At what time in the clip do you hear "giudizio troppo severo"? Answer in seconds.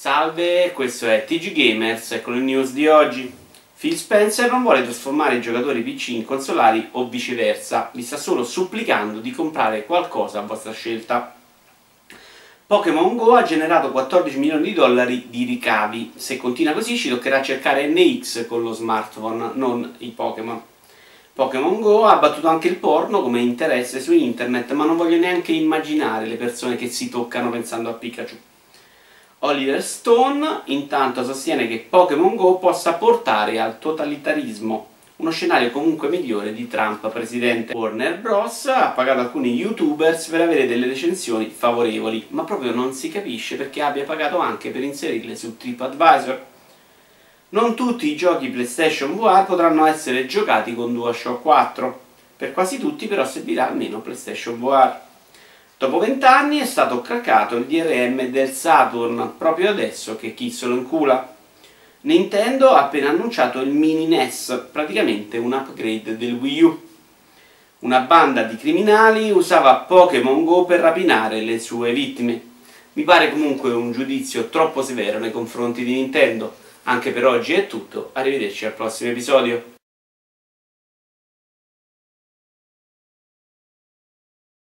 73.90-75.18